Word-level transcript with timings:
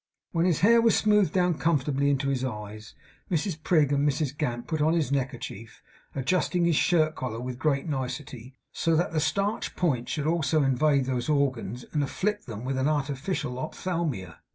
When 0.31 0.47
his 0.47 0.61
hair 0.61 0.81
was 0.81 0.95
smoothed 0.97 1.31
down 1.31 1.59
comfortably 1.59 2.09
into 2.09 2.29
his 2.29 2.43
eyes, 2.43 2.95
Mrs 3.29 3.61
Prig 3.63 3.93
and 3.93 4.09
Mrs 4.09 4.35
Gamp 4.35 4.65
put 4.65 4.81
on 4.81 4.95
his 4.95 5.11
neckerchief; 5.11 5.83
adjusting 6.15 6.65
his 6.65 6.75
shirt 6.75 7.13
collar 7.13 7.39
with 7.39 7.59
great 7.59 7.87
nicety, 7.87 8.55
so 8.73 8.95
that 8.95 9.13
the 9.13 9.19
starched 9.19 9.75
points 9.75 10.11
should 10.11 10.25
also 10.25 10.63
invade 10.63 11.05
those 11.05 11.29
organs, 11.29 11.85
and 11.93 12.01
afflict 12.01 12.47
them 12.47 12.65
with 12.65 12.79
an 12.79 12.87
artificial 12.87 13.59
ophthalmia. 13.59 14.39